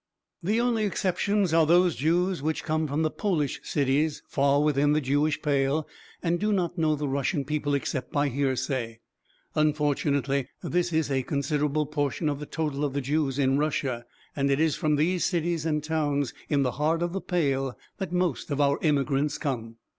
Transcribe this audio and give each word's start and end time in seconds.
The 0.41 0.59
only 0.59 0.83
exceptions 0.83 1.53
are 1.53 1.67
those 1.67 1.95
Jews 1.97 2.41
which 2.41 2.63
come 2.63 2.87
from 2.87 3.03
the 3.03 3.11
Polish 3.11 3.59
cities 3.61 4.23
far 4.27 4.59
within 4.63 4.93
the 4.93 4.99
Jewish 4.99 5.39
Pale 5.43 5.87
and 6.23 6.39
do 6.39 6.51
not 6.51 6.75
know 6.75 6.95
the 6.95 7.07
Russian 7.07 7.45
people 7.45 7.75
except 7.75 8.11
by 8.11 8.27
hearsay. 8.29 8.99
Unfortunately, 9.53 10.47
this 10.63 10.91
is 10.91 11.11
a 11.11 11.21
considerable 11.21 11.85
portion 11.85 12.29
of 12.29 12.39
the 12.39 12.47
total 12.47 12.83
of 12.83 12.93
the 12.93 13.01
Jews 13.01 13.37
in 13.37 13.59
Russia, 13.59 14.05
and 14.35 14.49
it 14.49 14.59
is 14.59 14.75
from 14.75 14.95
these 14.95 15.23
cities 15.23 15.67
and 15.67 15.83
towns 15.83 16.33
in 16.49 16.63
the 16.63 16.71
heart 16.81 17.03
of 17.03 17.13
the 17.13 17.21
Pale 17.21 17.77
that 17.99 18.11
most 18.11 18.49
of 18.49 18.59
our 18.59 18.79
immigrants 18.81 19.37
come. 19.37 19.75